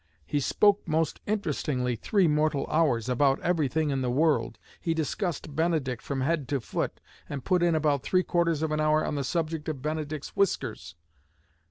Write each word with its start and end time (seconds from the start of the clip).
He 0.25 0.39
spoke 0.39 0.81
most 0.87 1.21
interestingly 1.27 1.95
three 1.95 2.27
mortal 2.27 2.65
hours, 2.71 3.07
about 3.07 3.39
everything 3.41 3.91
in 3.91 4.01
the 4.01 4.09
world. 4.09 4.57
He 4.81 4.95
discussed 4.95 5.55
Benedict 5.55 6.01
from 6.01 6.21
head 6.21 6.47
to 6.47 6.59
foot, 6.59 6.99
and 7.29 7.45
put 7.45 7.61
in 7.61 7.75
about 7.75 8.01
three 8.01 8.23
quarters 8.23 8.63
of 8.63 8.71
an 8.71 8.79
hour 8.81 9.05
on 9.05 9.13
the 9.13 9.23
subject 9.23 9.69
of 9.69 9.83
Benedict's 9.83 10.29
whiskers." 10.35 10.95